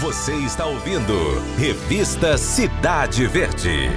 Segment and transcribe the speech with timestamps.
[0.00, 1.14] Você está ouvindo
[1.58, 3.88] Revista Cidade Verde.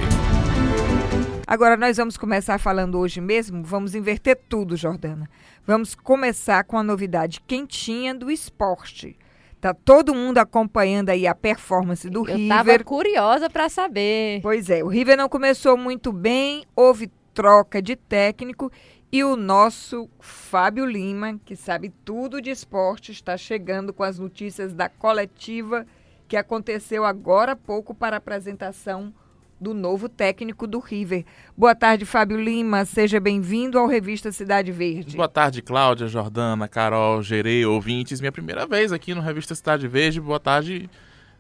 [1.46, 5.30] Agora nós vamos começar falando hoje mesmo, vamos inverter tudo, Jordana.
[5.68, 9.18] Vamos começar com a novidade quentinha do esporte.
[9.60, 12.48] Tá todo mundo acompanhando aí a performance do Eu River.
[12.48, 14.40] tava curiosa para saber.
[14.42, 18.70] Pois é, o River não começou muito bem, houve troca de técnico
[19.10, 24.74] e o nosso Fábio Lima, que sabe tudo de esporte, está chegando com as notícias
[24.74, 25.86] da coletiva
[26.28, 29.14] que aconteceu agora há pouco para a apresentação
[29.58, 31.24] do novo técnico do River.
[31.58, 32.84] Boa tarde, Fábio Lima.
[32.84, 35.16] Seja bem-vindo ao Revista Cidade Verde.
[35.16, 38.20] Boa tarde, Cláudia, Jordana, Carol, Gerê, ouvintes.
[38.20, 40.20] Minha primeira vez aqui no Revista Cidade Verde.
[40.20, 40.90] Boa tarde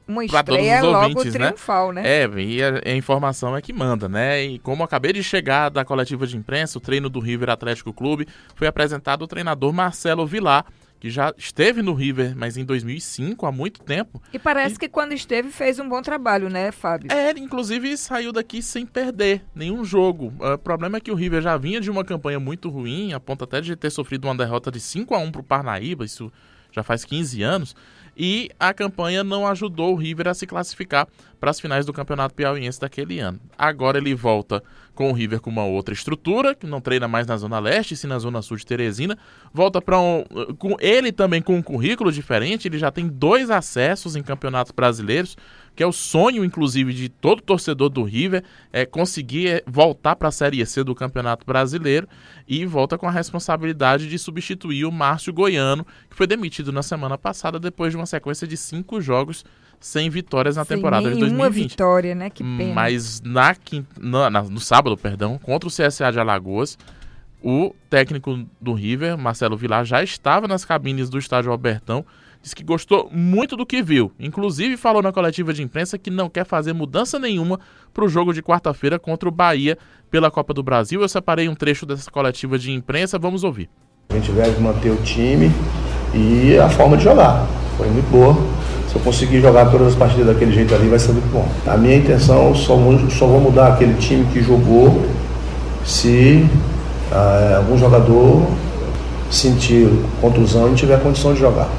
[0.10, 1.46] Uma pra todos estreia os logo ouvintes, né?
[1.46, 2.02] triunfal, né?
[2.04, 4.44] É, e a, a informação é que manda, né?
[4.44, 8.28] E como acabei de chegar da coletiva de imprensa, o treino do River Atlético Clube,
[8.56, 10.66] foi apresentado o treinador Marcelo Vilar,
[11.00, 14.20] que já esteve no River, mas em 2005, há muito tempo.
[14.34, 17.12] E parece que quando esteve fez um bom trabalho, né, Fábio?
[17.12, 20.34] É, inclusive saiu daqui sem perder nenhum jogo.
[20.40, 23.44] O problema é que o River já vinha de uma campanha muito ruim, a ponto
[23.44, 26.32] até de ter sofrido uma derrota de 5 a 1 para o Parnaíba, isso
[26.72, 27.76] já faz 15 anos.
[28.22, 31.08] E a campanha não ajudou o River a se classificar
[31.40, 33.40] para as finais do Campeonato Piauiense daquele ano.
[33.58, 34.62] Agora ele volta
[34.94, 38.08] com o River com uma outra estrutura, que não treina mais na Zona Leste, sim
[38.08, 39.18] na Zona Sul de Teresina.
[39.54, 40.26] Volta para um.
[40.58, 45.38] com ele também com um currículo diferente, ele já tem dois acessos em campeonatos brasileiros,
[45.74, 50.28] que é o sonho, inclusive, de todo torcedor do River, é conseguir é, voltar para
[50.28, 52.06] a Série C do Campeonato Brasileiro
[52.46, 57.18] e volta com a responsabilidade de substituir o Márcio Goiano, que foi demitido na semana
[57.18, 59.46] passada depois de uma sequência de cinco jogos
[59.80, 61.70] sem vitórias na Sem temporada de nenhuma 2020.
[61.72, 62.30] vitória, né?
[62.30, 62.74] Que pena.
[62.74, 63.56] Mas na,
[63.98, 66.78] na- na- no sábado, perdão, contra o CSA de Alagoas,
[67.42, 72.06] o técnico do River, Marcelo Vilar, já estava nas cabines do estádio Albertão,
[72.42, 74.12] disse que gostou muito do que viu.
[74.20, 77.58] Inclusive falou na coletiva de imprensa que não quer fazer mudança nenhuma
[77.94, 79.78] para o jogo de quarta-feira contra o Bahia
[80.12, 81.02] pela Copa do Brasil.
[81.02, 83.70] Eu separei um trecho dessa coletiva de imprensa, vamos ouvir.
[84.10, 85.50] A gente deve manter o time
[86.14, 87.48] e a forma de jogar.
[87.80, 88.36] Foi muito boa.
[88.90, 91.48] Se eu conseguir jogar todas as partidas daquele jeito ali, vai ser muito bom.
[91.66, 92.78] A minha intenção, só
[93.10, 95.06] só vou mudar aquele time que jogou
[95.86, 96.46] se
[97.10, 98.46] ah, algum jogador
[99.32, 99.88] sentir
[100.20, 101.70] contusão e tiver condição de jogar.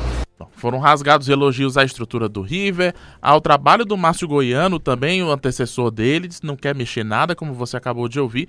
[0.53, 5.91] Foram rasgados elogios à estrutura do River, ao trabalho do Márcio Goiano, também o antecessor
[5.91, 8.49] dele, não quer mexer nada, como você acabou de ouvir.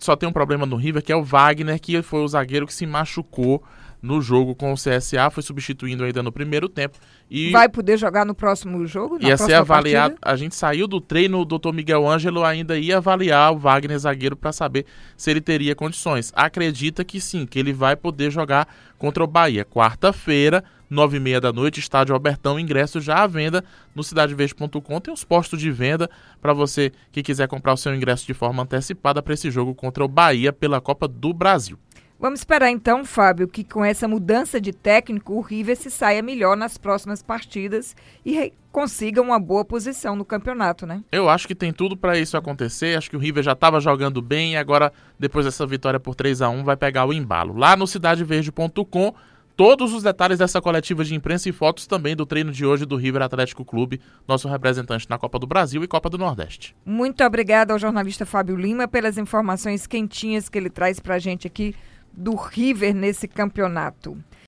[0.00, 2.74] Só tem um problema no River, que é o Wagner, que foi o zagueiro que
[2.74, 3.62] se machucou
[4.00, 6.98] no jogo com o CSA, foi substituindo ainda no primeiro tempo.
[7.30, 9.18] E Vai poder jogar no próximo jogo?
[9.20, 10.14] Ia ser avaliado.
[10.14, 10.32] partida?
[10.32, 14.36] A gente saiu do treino, o doutor Miguel Ângelo ainda ia avaliar o Wagner zagueiro
[14.36, 14.86] para saber
[15.16, 16.32] se ele teria condições.
[16.34, 19.64] Acredita que sim, que ele vai poder jogar contra o Bahia.
[19.64, 25.00] Quarta-feira, nove e meia da noite, estádio Albertão, ingresso já à venda no cidadeverde.com.
[25.00, 26.08] Tem os postos de venda
[26.40, 30.04] para você que quiser comprar o seu ingresso de forma antecipada para esse jogo contra
[30.04, 31.78] o Bahia pela Copa do Brasil.
[32.20, 36.56] Vamos esperar então, Fábio, que com essa mudança de técnico o River se saia melhor
[36.56, 37.94] nas próximas partidas
[38.26, 41.04] e consiga uma boa posição no campeonato, né?
[41.12, 42.98] Eu acho que tem tudo para isso acontecer.
[42.98, 46.42] Acho que o River já estava jogando bem e agora, depois dessa vitória por 3
[46.42, 47.56] a 1 vai pegar o embalo.
[47.56, 49.14] Lá no cidadeverde.com,
[49.56, 52.96] todos os detalhes dessa coletiva de imprensa e fotos também do treino de hoje do
[52.96, 56.74] River Atlético Clube, nosso representante na Copa do Brasil e Copa do Nordeste.
[56.84, 61.76] Muito obrigada ao jornalista Fábio Lima pelas informações quentinhas que ele traz pra gente aqui
[62.18, 64.16] do River nesse campeonato.